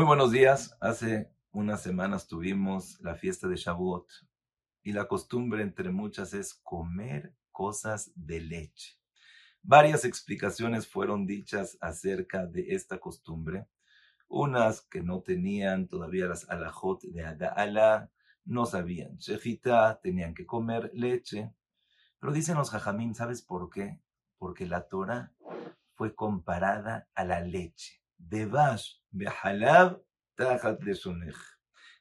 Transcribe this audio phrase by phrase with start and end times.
[0.00, 0.78] Muy buenos días.
[0.80, 4.10] Hace unas semanas tuvimos la fiesta de Shavuot
[4.82, 8.98] y la costumbre entre muchas es comer cosas de leche.
[9.60, 13.68] Varias explicaciones fueron dichas acerca de esta costumbre.
[14.26, 18.10] Unas que no tenían todavía las alajot de Agala,
[18.46, 21.52] no sabían shejita, tenían que comer leche.
[22.20, 24.00] Pero dicen los jajamim, ¿sabes por qué?
[24.38, 25.34] Porque la Torah
[25.92, 27.99] fue comparada a la leche.
[28.28, 30.02] Devash behalab
[30.36, 30.80] tajat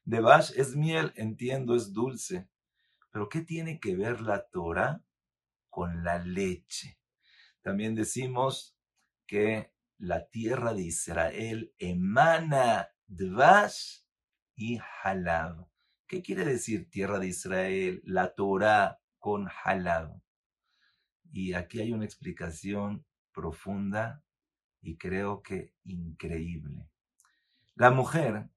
[0.05, 2.49] Devash es miel, entiendo, es dulce.
[3.11, 5.03] Pero ¿qué tiene que ver la Torah
[5.69, 6.99] con la leche?
[7.61, 8.77] También decimos
[9.25, 14.01] que la tierra de Israel emana Devash
[14.55, 15.67] y Halab.
[16.07, 18.01] ¿Qué quiere decir tierra de Israel?
[18.03, 20.21] La Torah con Halab.
[21.31, 24.23] Y aquí hay una explicación profunda
[24.81, 26.89] y creo que increíble.
[27.75, 28.49] La mujer,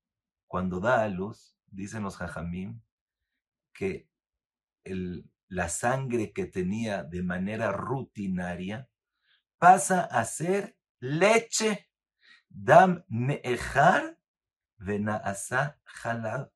[0.46, 2.82] cuando da a luz, dicen los jajamim,
[3.72, 4.08] que
[5.48, 8.88] la sangre que tenía de manera rutinaria
[9.58, 11.88] pasa a ser leche.
[12.48, 14.18] Dam ne'echar
[14.76, 16.50] venaasa halab.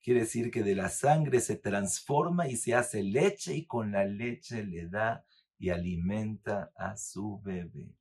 [0.00, 4.04] Quiere decir que de la sangre se transforma y se hace leche y con la
[4.04, 5.24] leche le da
[5.58, 7.96] y alimenta a su bebé.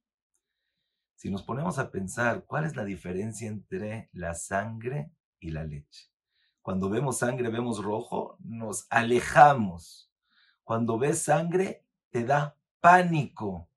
[1.25, 6.11] Si nos ponemos a pensar cuál es la diferencia entre la sangre y la leche.
[6.61, 10.13] Cuando vemos sangre, vemos rojo, nos alejamos.
[10.63, 13.67] Cuando ves sangre, te da pánico.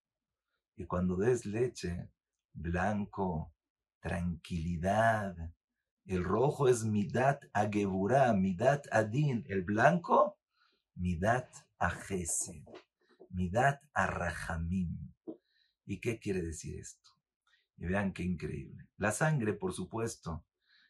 [0.77, 2.11] Y cuando ves leche,
[2.53, 3.51] blanco,
[3.99, 5.35] tranquilidad.
[6.05, 9.47] El rojo es midat ageburá, midat adin.
[9.49, 10.37] El blanco,
[10.97, 12.63] midat ajese,
[13.31, 15.15] midat arrahamim.
[15.87, 17.18] ¿Y qué quiere decir esto?
[17.79, 18.89] Y vean qué increíble.
[18.97, 20.45] La sangre, por supuesto,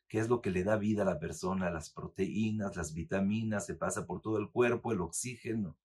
[0.09, 3.75] que es lo que le da vida a la persona, las proteínas, las vitaminas, se
[3.75, 5.77] pasa por todo el cuerpo, el oxígeno.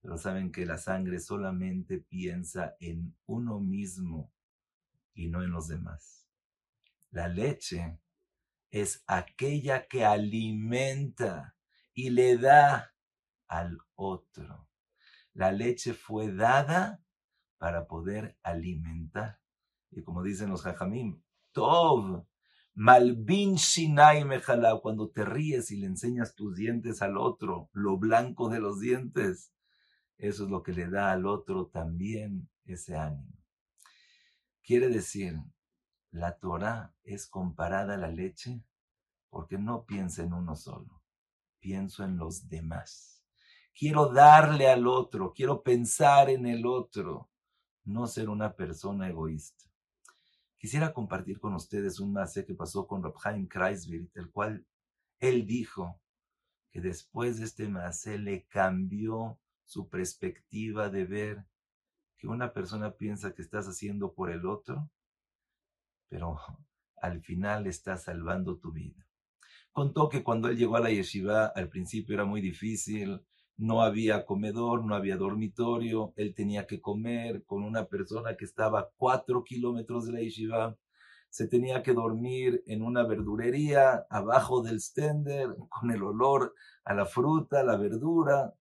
[0.00, 4.32] Pero saben que la sangre solamente piensa en uno mismo
[5.12, 6.26] y no en los demás.
[7.10, 7.98] La leche
[8.70, 11.56] es aquella que alimenta
[11.92, 12.94] y le da
[13.48, 14.68] al otro.
[15.34, 17.02] La leche fue dada
[17.58, 19.40] para poder alimentar.
[19.96, 22.26] Y como dicen los jajamim, Tov,
[22.74, 28.50] Malvin Shinai Mejala, cuando te ríes y le enseñas tus dientes al otro, lo blanco
[28.50, 29.54] de los dientes,
[30.18, 33.42] eso es lo que le da al otro también ese ánimo.
[34.62, 35.40] Quiere decir,
[36.10, 38.62] la Torah es comparada a la leche
[39.30, 41.02] porque no piensa en uno solo,
[41.58, 43.24] pienso en los demás.
[43.74, 47.30] Quiero darle al otro, quiero pensar en el otro,
[47.84, 49.65] no ser una persona egoísta.
[50.58, 54.66] Quisiera compartir con ustedes un mase que pasó con Rabhaim Kreisville, el cual
[55.20, 56.00] él dijo
[56.70, 61.46] que después de este mase le cambió su perspectiva de ver
[62.16, 64.90] que una persona piensa que estás haciendo por el otro,
[66.08, 66.38] pero
[66.96, 69.06] al final está salvando tu vida.
[69.72, 73.20] Contó que cuando él llegó a la yeshiva, al principio era muy difícil,
[73.56, 78.80] no había comedor, no había dormitorio, él tenía que comer con una persona que estaba
[78.80, 80.76] a cuatro kilómetros de la yeshiva,
[81.30, 87.06] se tenía que dormir en una verdurería abajo del stender con el olor a la
[87.06, 88.54] fruta, la verdura,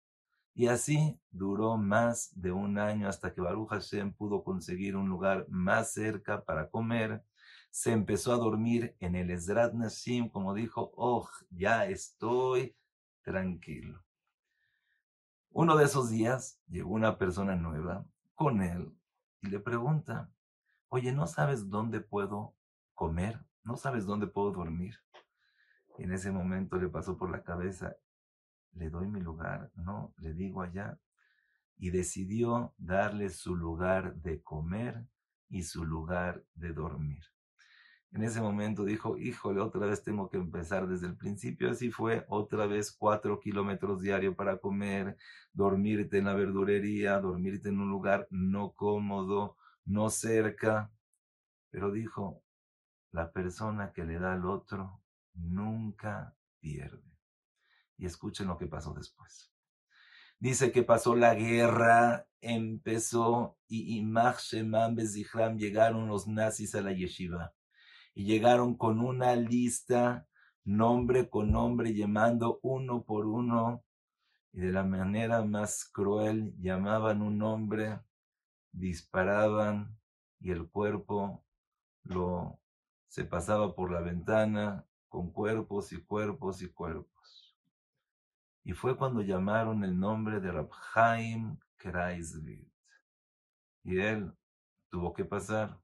[0.54, 5.46] y así duró más de un año hasta que Baruch Hashem pudo conseguir un lugar
[5.48, 7.24] más cerca para comer.
[7.70, 12.76] Se empezó a dormir en el Ezrat Nashim, como dijo, oh, ya estoy
[13.22, 14.03] tranquilo.
[15.56, 18.04] Uno de esos días llegó una persona nueva
[18.34, 18.92] con él
[19.40, 20.28] y le pregunta,
[20.88, 22.56] oye, ¿no sabes dónde puedo
[22.92, 23.40] comer?
[23.62, 24.96] ¿No sabes dónde puedo dormir?
[25.96, 27.94] Y en ese momento le pasó por la cabeza,
[28.72, 30.98] le doy mi lugar, no, le digo allá.
[31.76, 35.06] Y decidió darle su lugar de comer
[35.48, 37.22] y su lugar de dormir.
[38.14, 41.68] En ese momento dijo, híjole, otra vez tengo que empezar desde el principio.
[41.68, 45.16] Así fue, otra vez cuatro kilómetros diarios para comer,
[45.52, 50.92] dormirte en la verdurería, dormirte en un lugar no cómodo, no cerca.
[51.70, 52.40] Pero dijo,
[53.10, 55.02] la persona que le da al otro
[55.32, 57.18] nunca pierde.
[57.96, 59.50] Y escuchen lo que pasó después.
[60.38, 64.94] Dice que pasó la guerra, empezó y Imach Shemam
[65.58, 67.52] llegaron los nazis a la yeshiva
[68.14, 70.26] y llegaron con una lista,
[70.64, 73.84] nombre con nombre, llamando uno por uno,
[74.52, 78.00] y de la manera más cruel llamaban un nombre,
[78.72, 79.98] disparaban
[80.38, 81.44] y el cuerpo
[82.04, 82.60] lo
[83.08, 87.56] se pasaba por la ventana con cuerpos y cuerpos y cuerpos.
[88.64, 92.68] Y fue cuando llamaron el nombre de Rabhaim Kreisvit.
[93.84, 94.32] Y él
[94.90, 95.80] tuvo que pasar.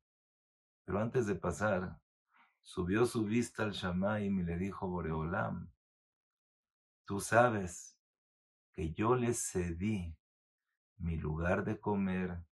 [0.84, 2.00] Pero antes de pasar,
[2.62, 5.72] subió su vista al Shamaim y le dijo Boreolam,
[7.04, 7.98] tú sabes
[8.72, 10.16] que yo le cedí
[10.98, 12.44] mi lugar de comer,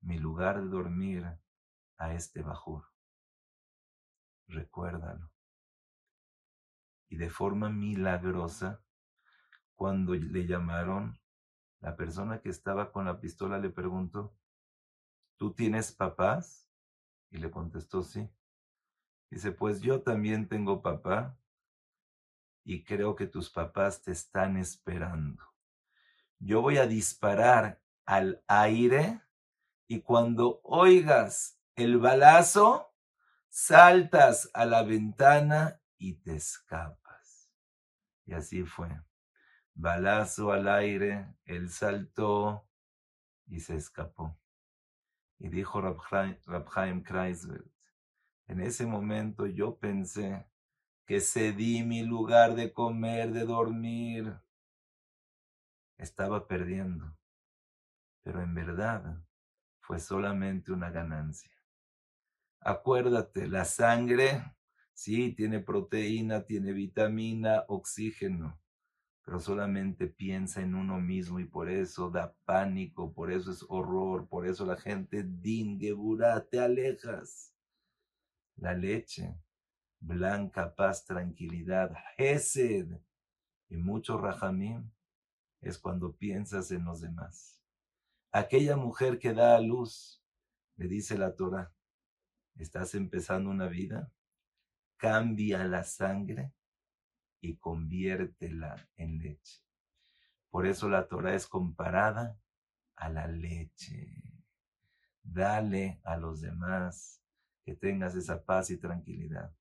[0.00, 1.38] mi lugar de dormir
[1.96, 2.84] a este bajur.
[4.46, 5.30] Recuérdalo.
[7.08, 8.82] Y de forma milagrosa,
[9.74, 11.18] cuando le llamaron,
[11.80, 14.36] la persona que estaba con la pistola le preguntó,
[15.36, 16.70] ¿tú tienes papás?
[17.30, 18.30] Y le contestó, sí.
[19.30, 21.38] Dice, pues yo también tengo papá
[22.64, 25.44] y creo que tus papás te están esperando.
[26.38, 29.20] Yo voy a disparar al aire
[29.86, 32.92] y cuando oigas el balazo,
[33.48, 37.52] saltas a la ventana y te escapas.
[38.24, 38.88] Y así fue.
[39.74, 42.68] Balazo al aire, él saltó
[43.46, 44.38] y se escapó.
[45.38, 47.70] Y dijo Rabhaim Kreisberg,
[48.50, 50.44] en ese momento yo pensé
[51.06, 54.40] que cedí mi lugar de comer, de dormir.
[55.96, 57.16] Estaba perdiendo,
[58.24, 59.22] pero en verdad
[59.78, 61.52] fue solamente una ganancia.
[62.58, 64.42] Acuérdate, la sangre,
[64.94, 68.60] sí, tiene proteína, tiene vitamina, oxígeno,
[69.24, 74.28] pero solamente piensa en uno mismo y por eso da pánico, por eso es horror,
[74.28, 77.54] por eso la gente, din, geburá, te alejas.
[78.60, 79.40] La leche,
[80.00, 83.00] blanca, paz, tranquilidad, hesed
[83.70, 84.90] y mucho rajamim,
[85.62, 87.62] es cuando piensas en los demás.
[88.30, 90.22] Aquella mujer que da a luz,
[90.76, 91.72] le dice la Torah,
[92.56, 94.12] estás empezando una vida,
[94.98, 96.52] cambia la sangre
[97.40, 99.62] y conviértela en leche.
[100.50, 102.38] Por eso la Torah es comparada
[102.94, 104.22] a la leche.
[105.22, 107.19] Dale a los demás
[107.64, 109.52] que tengas esa paz y tranquilidad.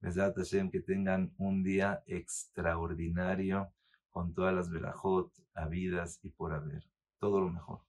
[0.00, 3.72] Besat Hashem, que tengan un día extraordinario
[4.10, 6.84] con todas las verajot, habidas y por haber.
[7.18, 7.80] Todo lo mejor.